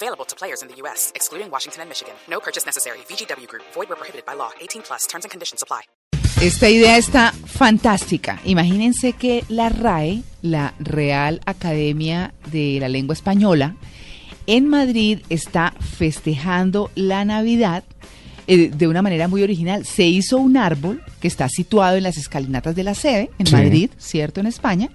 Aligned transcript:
Available 0.00 0.24
to 0.26 0.36
players 0.36 0.62
in 0.62 0.68
the 0.68 0.76
U.S., 0.82 1.10
excluding 1.16 1.50
Washington 1.50 1.80
and 1.82 1.88
Michigan. 1.88 2.14
No 2.30 2.38
purchase 2.40 2.64
necessary. 2.66 2.98
VGW 3.10 3.48
Group. 3.48 3.64
Void 3.74 3.88
where 3.88 3.96
prohibited 3.98 4.24
by 4.24 4.34
law. 4.36 4.50
18 4.60 4.82
plus. 4.82 5.06
Terms 5.08 5.24
and 5.24 5.30
conditions 5.32 5.60
apply. 5.62 5.82
Esta 6.40 6.68
idea 6.70 6.96
está 6.98 7.32
fantástica. 7.46 8.40
Imagínense 8.44 9.12
que 9.14 9.42
la 9.48 9.70
RAE, 9.70 10.22
la 10.42 10.72
Real 10.78 11.40
Academia 11.46 12.32
de 12.52 12.78
la 12.80 12.88
Lengua 12.88 13.12
Española, 13.14 13.74
en 14.46 14.68
Madrid 14.68 15.18
está 15.30 15.74
festejando 15.80 16.92
la 16.94 17.24
Navidad 17.24 17.82
eh, 18.46 18.70
de 18.72 18.86
una 18.86 19.02
manera 19.02 19.26
muy 19.26 19.42
original. 19.42 19.84
Se 19.84 20.04
hizo 20.06 20.38
un 20.38 20.56
árbol 20.56 21.02
que 21.20 21.26
está 21.26 21.48
situado 21.48 21.96
en 21.96 22.04
las 22.04 22.16
escalinatas 22.16 22.76
de 22.76 22.84
la 22.84 22.94
sede, 22.94 23.30
en 23.40 23.46
Sí. 23.48 23.52
Madrid, 23.56 23.90
¿cierto? 23.98 24.38
En 24.40 24.46
España. 24.46 24.90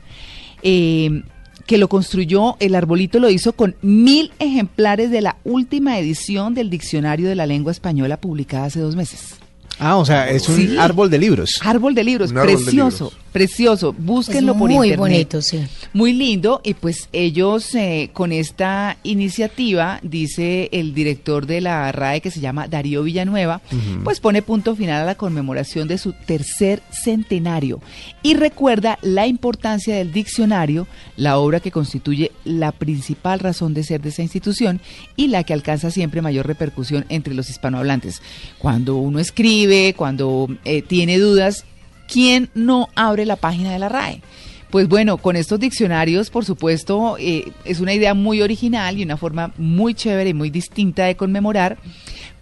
eh, 0.66 1.24
que 1.66 1.78
lo 1.78 1.88
construyó, 1.88 2.58
el 2.60 2.76
arbolito 2.76 3.20
lo 3.20 3.30
hizo 3.30 3.54
con 3.54 3.76
mil 3.82 4.32
ejemplares 4.40 5.12
de 5.12 5.22
la 5.22 5.38
última 5.44 5.98
edición 6.00 6.54
del 6.54 6.70
Diccionario 6.70 7.30
de 7.30 7.36
la 7.36 7.46
Lengua 7.46 7.72
Española 7.72 8.18
publicada 8.18 8.66
hace 8.66 8.80
dos 8.80 8.96
meses. 8.96 9.36
Ah, 9.80 9.98
o 9.98 10.06
sea, 10.06 10.30
es 10.30 10.48
un 10.50 10.56
Sí. 10.58 10.78
árbol 10.78 11.10
de 11.10 11.18
libros. 11.18 11.60
Árbol 11.64 11.96
de 11.96 12.04
libros, 12.04 12.32
Un 12.32 12.38
árbol 12.38 12.58
de 12.58 12.64
precioso, 12.64 13.06
libros. 13.06 13.23
Precioso. 13.34 13.94
Búsquenlo 13.98 14.54
Es 14.54 14.58
por 14.58 14.70
muy 14.70 14.88
internet. 14.88 14.98
bonito, 15.00 15.42
sí. 15.42 15.66
Muy 15.92 16.14
lindo 16.14 16.62
y 16.64 16.76
pues 16.76 17.10
ellos 17.12 17.76
eh, 17.76 18.12
con 18.14 18.32
esta 18.32 18.98
iniciativa, 19.04 20.00
dice 20.04 20.70
el 20.72 20.94
director 20.94 21.46
de 21.46 21.60
la 21.60 21.92
RAE 21.92 22.22
que 22.22 22.32
se 22.32 22.40
llama 22.40 22.68
Darío 22.68 23.04
Villanueva, 23.04 23.62
pues 24.04 24.20
pone 24.20 24.42
punto 24.42 24.76
final 24.76 25.02
a 25.02 25.06
la 25.06 25.16
conmemoración 25.16 25.88
de 25.88 25.98
su 25.98 26.14
tercer 26.14 26.82
centenario 26.92 27.82
y 28.22 28.36
recuerda 28.36 29.00
la 29.02 29.28
importancia 29.28 29.96
del 29.96 30.14
diccionario, 30.14 30.88
la 31.18 31.38
obra 31.38 31.60
que 31.60 31.72
constituye 31.72 32.32
la 32.46 32.72
principal 32.72 33.40
razón 33.40 33.74
de 33.74 33.84
ser 33.84 34.02
de 34.02 34.10
esa 34.10 34.22
institución 34.22 34.80
y 35.16 35.28
la 35.28 35.44
que 35.44 35.54
alcanza 35.54 35.90
siempre 35.92 36.22
mayor 36.22 36.46
repercusión 36.46 37.06
entre 37.10 37.34
los 37.34 37.50
hispanohablantes. 37.50 38.22
Cuando 38.60 38.96
uno 38.96 39.20
escribe, 39.20 39.96
cuando 39.98 40.48
eh, 40.66 40.84
tiene 40.84 41.18
dudas, 41.18 41.66
¿quién 42.14 42.50
no 42.54 42.90
abre 42.94 43.26
la 43.26 43.38
página 43.38 43.72
de 43.72 43.80
la 43.80 43.90
RAE? 43.90 44.22
Pues 44.70 44.88
bueno, 44.88 45.18
con 45.18 45.36
estos 45.36 45.60
diccionarios, 45.60 46.30
por 46.30 46.46
supuesto, 46.46 47.18
eh, 47.20 47.52
es 47.66 47.80
una 47.80 47.94
idea 47.94 48.14
muy 48.14 48.42
original 48.42 48.98
y 48.98 49.04
una 49.04 49.18
forma 49.18 49.52
muy 49.58 49.96
chévere 49.96 50.30
y 50.30 50.34
muy 50.36 50.52
distinta 50.52 51.06
de 51.06 51.16
conmemorar. 51.16 51.78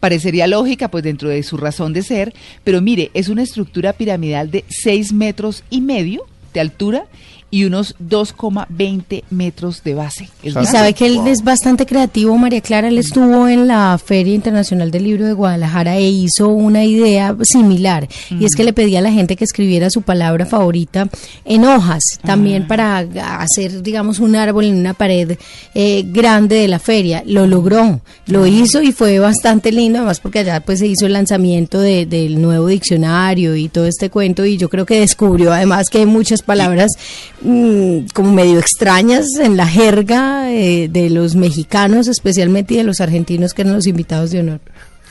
Parecería 0.01 0.47
lógica, 0.47 0.89
pues 0.89 1.05
dentro 1.05 1.29
de 1.29 1.41
su 1.43 1.55
razón 1.55 1.93
de 1.93 2.03
ser, 2.03 2.33
pero 2.65 2.81
mire, 2.81 3.11
es 3.13 3.29
una 3.29 3.43
estructura 3.43 3.93
piramidal 3.93 4.51
de 4.51 4.65
6 4.67 5.13
metros 5.13 5.63
y 5.69 5.79
medio 5.79 6.25
de 6.53 6.59
altura 6.59 7.05
y 7.51 7.65
unos 7.65 7.95
2,20 7.99 9.23
metros 9.29 9.83
de 9.83 9.93
base. 9.93 10.29
Es 10.41 10.55
Y 10.55 10.65
sabe 10.65 10.93
que 10.93 11.05
él 11.05 11.19
es 11.27 11.43
bastante 11.43 11.85
creativo, 11.85 12.37
María 12.37 12.61
Clara. 12.61 12.87
Él 12.87 12.97
estuvo 12.97 13.47
en 13.47 13.67
la 13.67 13.99
Feria 14.03 14.33
Internacional 14.33 14.89
del 14.89 15.03
Libro 15.03 15.25
de 15.25 15.33
Guadalajara 15.33 15.97
e 15.97 16.09
hizo 16.09 16.47
una 16.49 16.85
idea 16.85 17.35
similar. 17.43 18.07
Y 18.29 18.45
es 18.45 18.55
que 18.55 18.63
le 18.63 18.73
pedía 18.73 18.99
a 18.99 19.01
la 19.01 19.11
gente 19.11 19.35
que 19.35 19.43
escribiera 19.43 19.89
su 19.89 20.01
palabra 20.01 20.45
favorita 20.45 21.09
en 21.45 21.65
hojas, 21.65 22.03
también 22.23 22.67
para 22.67 22.99
hacer, 23.39 23.83
digamos, 23.83 24.19
un 24.19 24.35
árbol 24.35 24.65
en 24.65 24.75
una 24.77 24.93
pared 24.93 25.37
eh, 25.75 26.03
grande 26.07 26.55
de 26.55 26.67
la 26.67 26.79
feria. 26.79 27.23
Lo 27.25 27.47
logró, 27.47 28.01
lo 28.27 28.47
hizo 28.47 28.81
y 28.81 28.91
fue 28.91 29.19
bastante 29.19 29.71
lindo, 29.71 29.99
además 29.99 30.19
porque 30.19 30.39
allá 30.39 30.61
pues 30.61 30.79
se 30.79 30.87
hizo 30.87 31.05
el 31.05 31.13
lanzamiento 31.13 31.79
de- 31.79 32.05
del 32.05 32.41
nuevo 32.41 32.67
diccionario 32.67 33.55
y 33.55 33.67
todo 33.69 33.85
este 33.87 34.09
cuento. 34.09 34.45
Y 34.45 34.57
yo 34.57 34.69
creo 34.69 34.85
que 34.85 34.99
descubrió 35.01 35.51
además 35.53 35.89
que 35.89 35.99
hay 35.99 36.05
muchas 36.05 36.41
palabras 36.41 36.91
mm, 37.40 37.40
como 37.41 38.31
medio 38.33 38.59
extrañas 38.59 39.25
en 39.39 39.57
la 39.57 39.67
jerga 39.67 40.51
eh, 40.51 40.87
de 40.89 41.09
los 41.09 41.35
mexicanos 41.35 42.07
especialmente 42.07 42.75
y 42.75 42.77
de 42.77 42.83
los 42.83 43.01
argentinos 43.01 43.53
que 43.53 43.63
eran 43.63 43.73
los 43.75 43.87
invitados 43.87 44.31
de 44.31 44.39
honor. 44.39 44.59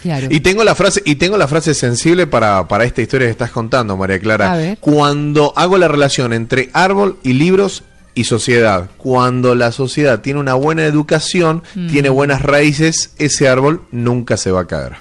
Claro. 0.03 0.29
Y 0.31 0.41
tengo 0.41 0.65
la 0.65 0.75
frase, 0.75 1.03
y 1.05 1.17
tengo 1.17 1.37
la 1.37 1.47
frase 1.47 1.75
sensible 1.75 2.27
para, 2.27 2.67
para 2.69 2.85
esta 2.85 3.03
historia 3.03 3.27
que 3.27 3.33
estás 3.33 3.51
contando, 3.51 3.97
María 3.97 4.19
Clara. 4.19 4.53
A 4.53 4.57
ver. 4.57 4.79
Cuando 4.79 5.53
hago 5.57 5.77
la 5.77 5.89
relación 5.89 6.33
entre 6.33 6.71
árbol 6.73 7.19
y 7.23 7.35
libros 7.35 7.83
y 8.15 8.25
sociedad, 8.25 8.89
cuando 8.97 9.55
la 9.55 9.73
sociedad 9.73 10.21
tiene 10.21 10.41
una 10.41 10.55
buena 10.55 10.85
educación, 10.85 11.63
tiene 11.91 12.09
buenas 12.09 12.43
raíces, 12.43 13.13
ese 13.19 13.49
árbol 13.49 13.83
nunca 13.93 14.37
se 14.37 14.51
va 14.51 14.63
a 14.63 14.67
caer. 14.67 14.93